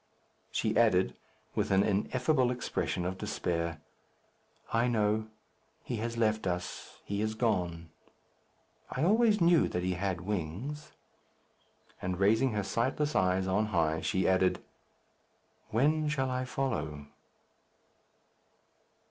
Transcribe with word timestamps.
She 0.51 0.75
added, 0.75 1.15
with 1.53 1.69
an 1.69 1.83
ineffable 1.83 2.49
expression 2.49 3.05
of 3.05 3.19
despair, 3.19 3.79
"I 4.73 4.87
know. 4.87 5.27
He 5.83 5.97
has 5.97 6.17
left 6.17 6.47
us. 6.47 6.97
He 7.05 7.21
is 7.21 7.35
gone. 7.35 7.89
I 8.89 9.03
always 9.03 9.39
knew 9.39 9.67
that 9.67 9.83
he 9.83 9.93
had 9.93 10.21
wings." 10.21 10.93
And 12.01 12.19
raising 12.19 12.53
her 12.53 12.63
sightless 12.63 13.15
eyes 13.15 13.45
on 13.45 13.67
high, 13.67 14.01
she 14.01 14.27
added, 14.27 14.63
"When 15.69 16.09
shall 16.09 16.31
I 16.31 16.45
follow?" 16.45 17.05